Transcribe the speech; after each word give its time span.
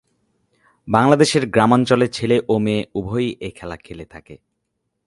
বাংলাদেশের 0.87 1.43
গ্রামাঞ্চলে 1.49 2.07
ছেলে 2.07 2.37
ও 2.49 2.53
মেয়ে 2.59 2.83
উভয়ই 2.95 3.29
এ 3.41 3.49
খেলা 3.55 3.77
খেলে 3.77 4.05
থাকে। 4.05 4.35